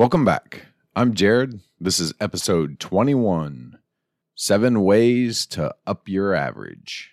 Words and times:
Welcome 0.00 0.24
back. 0.24 0.62
I'm 0.96 1.12
Jared. 1.12 1.60
This 1.78 2.00
is 2.00 2.14
episode 2.20 2.80
21 2.80 3.78
Seven 4.34 4.82
Ways 4.82 5.44
to 5.48 5.74
Up 5.86 6.08
Your 6.08 6.34
Average. 6.34 7.12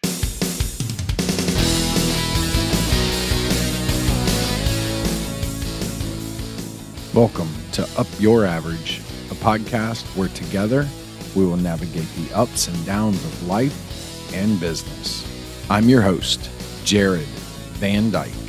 Welcome 7.13 7.53
to 7.73 7.85
Up 7.97 8.07
Your 8.20 8.45
Average, 8.45 9.00
a 9.32 9.36
podcast 9.36 10.04
where 10.16 10.30
together 10.30 10.88
we 11.36 11.46
will 11.46 11.58
navigate 11.58 12.08
the 12.16 12.34
ups 12.34 12.70
and 12.70 12.86
downs 12.86 13.22
of 13.26 13.48
life 13.48 14.34
and 14.34 14.58
business. 14.62 15.28
I'm 15.70 15.90
your 15.90 16.04
host, 16.04 16.50
Jared 16.86 17.28
Van 17.82 18.12
Dyke. 18.12 18.46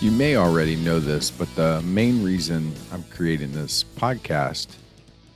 You 0.00 0.10
may 0.10 0.36
already 0.36 0.76
know 0.76 0.98
this, 0.98 1.30
but 1.30 1.54
the 1.56 1.82
main 1.82 2.24
reason 2.24 2.72
I'm 2.90 3.04
creating 3.10 3.52
this 3.52 3.84
podcast 3.84 4.68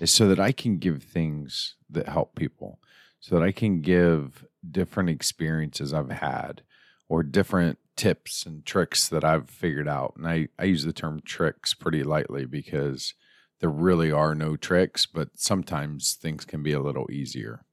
is 0.00 0.10
so 0.10 0.26
that 0.28 0.40
I 0.40 0.52
can 0.52 0.78
give 0.78 1.02
things 1.02 1.74
that 1.90 2.08
help 2.08 2.34
people, 2.34 2.78
so 3.20 3.34
that 3.34 3.44
I 3.44 3.52
can 3.52 3.82
give 3.82 4.46
different 4.70 5.10
experiences 5.10 5.92
I've 5.92 6.10
had 6.10 6.62
or 7.10 7.22
different 7.22 7.78
tips 7.94 8.46
and 8.46 8.64
tricks 8.64 9.06
that 9.08 9.22
I've 9.22 9.50
figured 9.50 9.86
out. 9.86 10.14
And 10.16 10.26
I, 10.26 10.48
I 10.58 10.64
use 10.64 10.86
the 10.86 10.94
term 10.94 11.20
tricks 11.20 11.74
pretty 11.74 12.02
lightly 12.02 12.46
because 12.46 13.12
there 13.60 13.68
really 13.68 14.10
are 14.10 14.34
no 14.34 14.56
tricks, 14.56 15.04
but 15.04 15.28
sometimes 15.34 16.14
things 16.14 16.46
can 16.46 16.62
be 16.62 16.72
a 16.72 16.80
little 16.80 17.10
easier. 17.10 17.66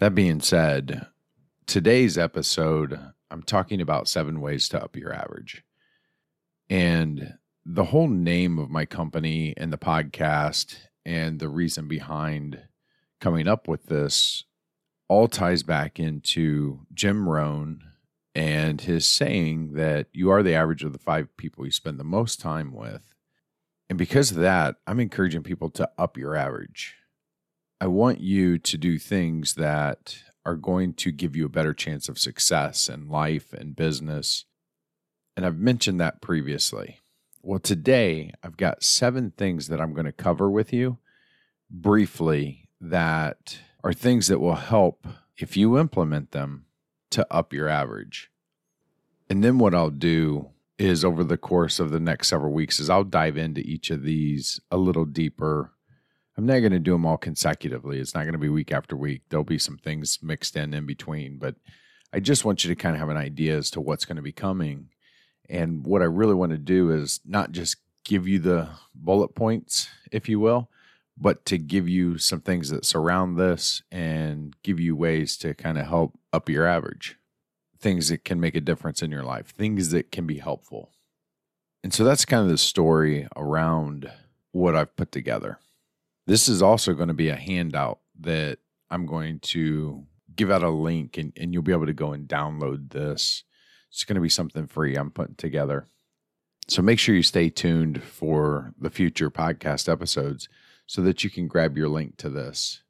That 0.00 0.16
being 0.16 0.40
said, 0.40 1.06
today's 1.66 2.18
episode, 2.18 2.98
I'm 3.30 3.44
talking 3.44 3.80
about 3.80 4.08
seven 4.08 4.40
ways 4.40 4.68
to 4.70 4.82
up 4.82 4.96
your 4.96 5.12
average. 5.12 5.62
And 6.68 7.34
the 7.64 7.84
whole 7.84 8.08
name 8.08 8.58
of 8.58 8.70
my 8.70 8.84
company 8.84 9.54
and 9.56 9.72
the 9.72 9.78
podcast 9.78 10.76
and 11.04 11.38
the 11.38 11.48
reason 11.48 11.88
behind 11.88 12.62
coming 13.20 13.48
up 13.48 13.68
with 13.68 13.86
this 13.86 14.44
all 15.08 15.28
ties 15.28 15.62
back 15.62 16.00
into 16.00 16.80
Jim 16.92 17.28
Rohn 17.28 17.82
and 18.34 18.80
his 18.80 19.06
saying 19.06 19.74
that 19.74 20.08
you 20.12 20.30
are 20.30 20.42
the 20.42 20.54
average 20.54 20.84
of 20.84 20.92
the 20.92 20.98
five 20.98 21.34
people 21.36 21.64
you 21.64 21.70
spend 21.70 21.98
the 21.98 22.04
most 22.04 22.40
time 22.40 22.74
with. 22.74 23.14
And 23.88 23.96
because 23.96 24.32
of 24.32 24.38
that, 24.38 24.76
I'm 24.86 25.00
encouraging 25.00 25.42
people 25.42 25.70
to 25.70 25.88
up 25.96 26.18
your 26.18 26.34
average. 26.34 26.96
I 27.80 27.86
want 27.86 28.20
you 28.20 28.58
to 28.58 28.76
do 28.76 28.98
things 28.98 29.54
that 29.54 30.18
are 30.44 30.56
going 30.56 30.94
to 30.94 31.12
give 31.12 31.36
you 31.36 31.46
a 31.46 31.50
better 31.50 31.72
chance 31.72 32.08
of 32.08 32.18
success 32.18 32.88
in 32.88 33.08
life 33.08 33.52
and 33.52 33.76
business 33.76 34.44
and 35.36 35.44
I've 35.44 35.58
mentioned 35.58 36.00
that 36.00 36.22
previously. 36.22 37.00
Well, 37.42 37.58
today 37.58 38.32
I've 38.42 38.56
got 38.56 38.82
seven 38.82 39.32
things 39.36 39.68
that 39.68 39.80
I'm 39.80 39.92
going 39.92 40.06
to 40.06 40.12
cover 40.12 40.50
with 40.50 40.72
you 40.72 40.98
briefly 41.70 42.68
that 42.80 43.58
are 43.84 43.92
things 43.92 44.28
that 44.28 44.40
will 44.40 44.56
help 44.56 45.06
if 45.36 45.56
you 45.56 45.78
implement 45.78 46.32
them 46.32 46.64
to 47.10 47.26
up 47.32 47.52
your 47.52 47.68
average. 47.68 48.30
And 49.28 49.44
then 49.44 49.58
what 49.58 49.74
I'll 49.74 49.90
do 49.90 50.50
is 50.78 51.04
over 51.04 51.24
the 51.24 51.36
course 51.36 51.78
of 51.78 51.90
the 51.90 52.00
next 52.00 52.28
several 52.28 52.52
weeks 52.52 52.80
is 52.80 52.90
I'll 52.90 53.04
dive 53.04 53.36
into 53.36 53.60
each 53.60 53.90
of 53.90 54.02
these 54.02 54.60
a 54.70 54.76
little 54.76 55.04
deeper. 55.04 55.72
I'm 56.36 56.46
not 56.46 56.60
going 56.60 56.72
to 56.72 56.78
do 56.78 56.92
them 56.92 57.06
all 57.06 57.16
consecutively. 57.16 57.98
It's 57.98 58.14
not 58.14 58.24
going 58.24 58.32
to 58.32 58.38
be 58.38 58.48
week 58.48 58.72
after 58.72 58.96
week. 58.96 59.22
There'll 59.28 59.44
be 59.44 59.58
some 59.58 59.78
things 59.78 60.18
mixed 60.22 60.56
in 60.56 60.74
in 60.74 60.84
between, 60.84 61.38
but 61.38 61.56
I 62.12 62.20
just 62.20 62.44
want 62.44 62.64
you 62.64 62.68
to 62.68 62.80
kind 62.80 62.94
of 62.94 63.00
have 63.00 63.08
an 63.08 63.16
idea 63.16 63.56
as 63.56 63.70
to 63.70 63.80
what's 63.80 64.04
going 64.04 64.16
to 64.16 64.22
be 64.22 64.32
coming 64.32 64.90
and 65.48 65.84
what 65.84 66.02
I 66.02 66.06
really 66.06 66.34
want 66.34 66.52
to 66.52 66.58
do 66.58 66.90
is 66.90 67.20
not 67.24 67.52
just 67.52 67.76
give 68.04 68.26
you 68.26 68.38
the 68.38 68.68
bullet 68.94 69.34
points, 69.34 69.88
if 70.12 70.28
you 70.28 70.38
will, 70.40 70.70
but 71.18 71.44
to 71.46 71.58
give 71.58 71.88
you 71.88 72.18
some 72.18 72.40
things 72.40 72.68
that 72.70 72.84
surround 72.84 73.38
this 73.38 73.82
and 73.90 74.54
give 74.62 74.78
you 74.78 74.94
ways 74.94 75.36
to 75.38 75.54
kind 75.54 75.78
of 75.78 75.86
help 75.86 76.18
up 76.32 76.48
your 76.48 76.66
average, 76.66 77.16
things 77.78 78.08
that 78.08 78.24
can 78.24 78.38
make 78.38 78.54
a 78.54 78.60
difference 78.60 79.02
in 79.02 79.10
your 79.10 79.24
life, 79.24 79.48
things 79.48 79.90
that 79.90 80.12
can 80.12 80.26
be 80.26 80.38
helpful. 80.38 80.90
And 81.82 81.92
so 81.92 82.04
that's 82.04 82.24
kind 82.24 82.42
of 82.42 82.48
the 82.48 82.58
story 82.58 83.28
around 83.36 84.10
what 84.52 84.76
I've 84.76 84.96
put 84.96 85.12
together. 85.12 85.58
This 86.26 86.48
is 86.48 86.60
also 86.60 86.94
going 86.94 87.08
to 87.08 87.14
be 87.14 87.28
a 87.28 87.36
handout 87.36 88.00
that 88.20 88.58
I'm 88.90 89.06
going 89.06 89.40
to 89.40 90.04
give 90.34 90.50
out 90.50 90.62
a 90.62 90.70
link 90.70 91.16
and, 91.16 91.32
and 91.36 91.52
you'll 91.52 91.62
be 91.62 91.72
able 91.72 91.86
to 91.86 91.92
go 91.92 92.12
and 92.12 92.28
download 92.28 92.90
this 92.90 93.44
it's 93.96 94.04
going 94.04 94.16
to 94.16 94.20
be 94.20 94.28
something 94.28 94.66
free 94.66 94.94
I'm 94.94 95.10
putting 95.10 95.36
together. 95.36 95.86
So 96.68 96.82
make 96.82 96.98
sure 96.98 97.14
you 97.14 97.22
stay 97.22 97.48
tuned 97.48 98.02
for 98.02 98.74
the 98.78 98.90
future 98.90 99.30
podcast 99.30 99.90
episodes 99.90 100.50
so 100.84 101.00
that 101.00 101.24
you 101.24 101.30
can 101.30 101.48
grab 101.48 101.78
your 101.78 101.88
link 101.88 102.18
to 102.18 102.28
this. 102.28 102.82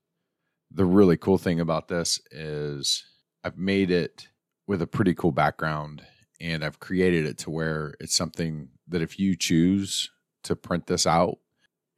The 0.72 0.84
really 0.84 1.16
cool 1.16 1.38
thing 1.38 1.60
about 1.60 1.86
this 1.86 2.20
is 2.32 3.04
I've 3.44 3.56
made 3.56 3.92
it 3.92 4.26
with 4.66 4.82
a 4.82 4.86
pretty 4.88 5.14
cool 5.14 5.30
background 5.30 6.02
and 6.40 6.64
I've 6.64 6.80
created 6.80 7.24
it 7.24 7.38
to 7.38 7.50
where 7.50 7.94
it's 8.00 8.16
something 8.16 8.70
that 8.88 9.00
if 9.00 9.16
you 9.16 9.36
choose 9.36 10.10
to 10.42 10.56
print 10.56 10.88
this 10.88 11.06
out, 11.06 11.38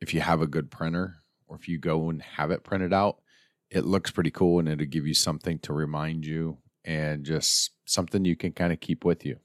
if 0.02 0.12
you 0.12 0.20
have 0.20 0.42
a 0.42 0.46
good 0.46 0.70
printer 0.70 1.22
or 1.46 1.56
if 1.56 1.66
you 1.66 1.78
go 1.78 2.10
and 2.10 2.20
have 2.20 2.50
it 2.50 2.62
printed 2.62 2.92
out, 2.92 3.22
it 3.70 3.86
looks 3.86 4.10
pretty 4.10 4.30
cool 4.30 4.58
and 4.58 4.69
it'll 4.69 4.84
give 4.84 5.06
you 5.06 5.14
something 5.14 5.58
to 5.60 5.72
remind 5.72 6.26
you 6.26 6.58
and 6.84 7.25
just 7.25 7.70
something 7.88 8.25
you 8.25 8.37
can 8.37 8.53
kind 8.53 8.72
of 8.72 8.81
keep 8.81 9.04
with 9.04 9.25
you. 9.25 9.38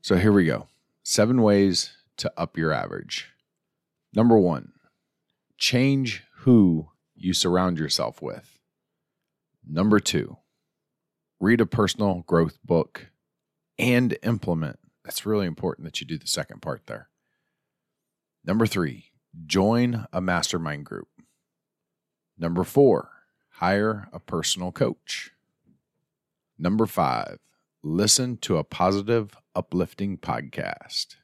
So 0.00 0.16
here 0.16 0.32
we 0.32 0.44
go 0.44 0.68
seven 1.02 1.42
ways 1.42 1.92
to 2.16 2.32
up 2.36 2.56
your 2.56 2.72
average. 2.72 3.30
Number 4.14 4.38
one, 4.38 4.72
change 5.58 6.22
who 6.38 6.88
you 7.14 7.32
surround 7.32 7.78
yourself 7.78 8.22
with. 8.22 8.58
Number 9.66 9.98
two, 9.98 10.38
read 11.40 11.60
a 11.60 11.66
personal 11.66 12.22
growth 12.26 12.58
book 12.64 13.08
and 13.78 14.16
implement. 14.22 14.78
That's 15.04 15.26
really 15.26 15.46
important 15.46 15.84
that 15.84 16.00
you 16.00 16.06
do 16.06 16.18
the 16.18 16.26
second 16.26 16.62
part 16.62 16.86
there. 16.86 17.08
Number 18.44 18.66
three, 18.66 19.06
join 19.46 20.06
a 20.12 20.20
mastermind 20.20 20.84
group. 20.84 21.08
Number 22.38 22.64
four, 22.64 23.10
hire 23.54 24.08
a 24.12 24.20
personal 24.20 24.72
coach. 24.72 25.33
Number 26.58 26.86
five, 26.86 27.38
listen 27.82 28.36
to 28.38 28.58
a 28.58 28.64
positive, 28.64 29.36
uplifting 29.54 30.18
podcast. 30.18 31.16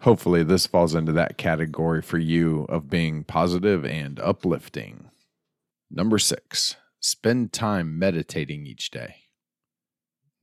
Hopefully, 0.00 0.42
this 0.42 0.66
falls 0.66 0.94
into 0.94 1.12
that 1.12 1.38
category 1.38 2.02
for 2.02 2.18
you 2.18 2.66
of 2.68 2.90
being 2.90 3.24
positive 3.24 3.84
and 3.84 4.20
uplifting. 4.20 5.10
Number 5.90 6.18
six, 6.18 6.76
spend 7.00 7.52
time 7.52 7.98
meditating 7.98 8.66
each 8.66 8.90
day. 8.90 9.16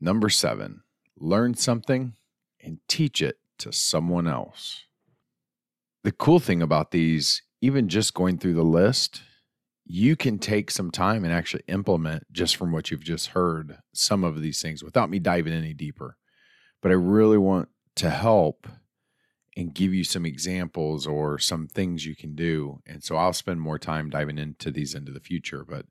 Number 0.02 0.30
seven, 0.30 0.82
learn 1.18 1.54
something 1.54 2.14
and 2.62 2.80
teach 2.88 3.22
it 3.22 3.38
to 3.60 3.72
someone 3.72 4.28
else. 4.28 4.86
The 6.04 6.12
cool 6.12 6.40
thing 6.40 6.62
about 6.62 6.92
these, 6.92 7.42
even 7.62 7.90
just 7.90 8.14
going 8.14 8.38
through 8.38 8.56
the 8.56 8.64
list, 8.64 9.22
you 9.86 10.16
can 10.16 10.40
take 10.40 10.72
some 10.72 10.90
time 10.90 11.24
and 11.24 11.32
actually 11.32 11.64
implement 11.68 12.24
just 12.32 12.56
from 12.56 12.72
what 12.72 12.90
you've 12.90 13.04
just 13.04 13.28
heard 13.28 13.78
some 13.94 14.24
of 14.24 14.42
these 14.42 14.62
things 14.62 14.84
without 14.84 15.10
me 15.10 15.20
diving 15.20 15.54
any 15.54 15.74
deeper. 15.74 16.18
But 16.82 16.92
I 16.92 16.96
really 16.96 17.38
want 17.38 17.70
to 17.98 18.10
help 18.10 18.68
and 19.56 19.74
give 19.74 19.94
you 19.94 20.04
some 20.04 20.26
examples 20.26 21.06
or 21.06 21.38
some 21.38 21.68
things 21.68 22.06
you 22.06 22.16
can 22.16 22.36
do. 22.36 22.82
And 22.86 23.04
so 23.04 23.16
I'll 23.16 23.32
spend 23.32 23.62
more 23.62 23.80
time 23.80 24.10
diving 24.10 24.38
into 24.38 24.72
these 24.72 24.96
into 24.96 25.12
the 25.12 25.20
future. 25.20 25.64
But 25.64 25.86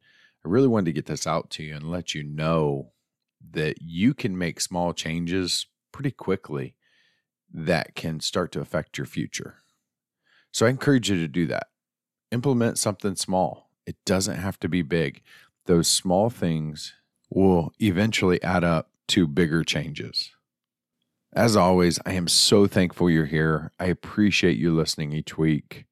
I 0.45 0.49
really 0.49 0.69
wanted 0.69 0.87
to 0.87 0.93
get 0.93 1.07
this 1.07 1.27
out 1.27 1.49
to 1.51 1.63
you 1.63 1.75
and 1.75 1.91
let 1.91 2.15
you 2.15 2.25
know 2.25 2.93
that 3.53 3.81
you 3.81 4.13
can 4.13 4.37
make 4.37 4.61
small 4.61 4.93
changes 4.93 5.67
pretty 5.93 6.11
quickly 6.11 6.75
that 7.53 7.95
can 7.95 8.19
start 8.19 8.51
to 8.53 8.61
affect 8.61 8.99
your 8.99 9.07
future. 9.07 9.59
So 10.51 10.67
I 10.67 10.71
encourage 10.71 11.09
you 11.09 11.17
to 11.17 11.29
do 11.29 11.47
that. 11.47 11.69
Implement 12.33 12.79
something 12.79 13.15
small 13.15 13.64
it 13.87 13.97
doesn't 14.05 14.37
have 14.37 14.59
to 14.61 14.69
be 14.69 14.83
big. 14.83 15.23
Those 15.67 15.89
small 15.89 16.31
things 16.31 16.95
will 17.31 17.73
eventually 17.81 18.43
add 18.43 18.65
up 18.65 18.91
to 19.09 19.27
bigger 19.27 19.65
changes. 19.65 20.31
As 21.33 21.57
always, 21.57 21.99
I 22.07 22.13
am 22.13 22.29
so 22.29 22.67
thankful 22.67 23.11
you're 23.11 23.27
here. 23.27 23.73
I 23.81 23.87
appreciate 23.87 24.57
you 24.57 24.75
listening 24.75 25.13
each 25.13 25.37
week. 25.37 25.85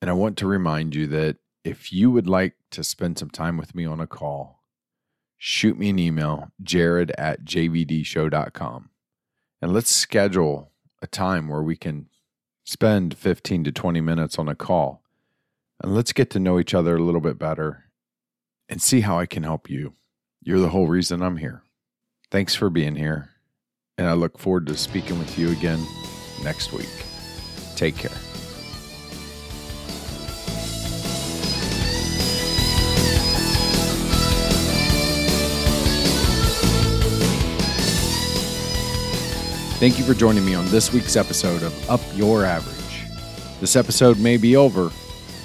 And 0.00 0.08
I 0.08 0.14
want 0.14 0.36
to 0.38 0.46
remind 0.46 0.94
you 0.94 1.06
that 1.08 1.36
if 1.64 1.92
you 1.92 2.10
would 2.10 2.28
like 2.28 2.54
to 2.70 2.84
spend 2.84 3.18
some 3.18 3.30
time 3.30 3.56
with 3.56 3.74
me 3.74 3.84
on 3.84 4.00
a 4.00 4.06
call, 4.06 4.62
shoot 5.36 5.78
me 5.78 5.88
an 5.88 5.98
email, 5.98 6.52
jared 6.62 7.10
at 7.18 7.44
jvdshow.com. 7.44 8.90
And 9.60 9.72
let's 9.72 9.90
schedule 9.90 10.70
a 11.02 11.06
time 11.06 11.48
where 11.48 11.62
we 11.62 11.76
can 11.76 12.08
spend 12.64 13.16
15 13.16 13.64
to 13.64 13.72
20 13.72 14.00
minutes 14.00 14.38
on 14.38 14.48
a 14.48 14.54
call 14.54 15.03
and 15.82 15.94
let's 15.94 16.12
get 16.12 16.30
to 16.30 16.40
know 16.40 16.58
each 16.58 16.74
other 16.74 16.96
a 16.96 17.02
little 17.02 17.20
bit 17.20 17.38
better 17.38 17.84
and 18.68 18.80
see 18.80 19.00
how 19.00 19.18
I 19.18 19.26
can 19.26 19.42
help 19.42 19.68
you. 19.68 19.94
You're 20.42 20.60
the 20.60 20.68
whole 20.68 20.86
reason 20.86 21.22
I'm 21.22 21.36
here. 21.36 21.62
Thanks 22.30 22.54
for 22.54 22.70
being 22.70 22.96
here, 22.96 23.30
and 23.98 24.08
I 24.08 24.12
look 24.14 24.38
forward 24.38 24.66
to 24.66 24.76
speaking 24.76 25.18
with 25.18 25.38
you 25.38 25.50
again 25.50 25.84
next 26.42 26.72
week. 26.72 26.88
Take 27.76 27.96
care. 27.96 28.10
Thank 39.78 39.98
you 39.98 40.04
for 40.04 40.14
joining 40.14 40.46
me 40.46 40.54
on 40.54 40.66
this 40.70 40.92
week's 40.92 41.14
episode 41.14 41.62
of 41.62 41.90
Up 41.90 42.00
Your 42.14 42.44
Average. 42.44 43.10
This 43.60 43.76
episode 43.76 44.18
may 44.18 44.38
be 44.38 44.56
over, 44.56 44.90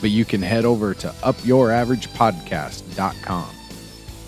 but 0.01 0.10
you 0.10 0.25
can 0.25 0.42
head 0.42 0.66
over 0.66 0.94
to 0.94 1.07
upyouraveragepodcast.com 1.10 3.56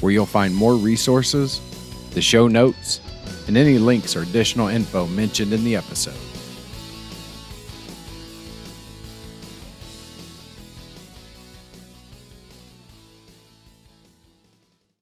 where 0.02 0.12
you'll 0.12 0.26
find 0.26 0.54
more 0.54 0.76
resources, 0.76 1.62
the 2.12 2.22
show 2.22 2.48
notes, 2.48 3.00
and 3.48 3.56
any 3.56 3.78
links 3.78 4.16
or 4.16 4.24
additional 4.24 4.68
info 4.68 5.08
mentioned 5.08 5.54
in 5.54 5.64
the 5.64 5.76
episode. 5.76 6.18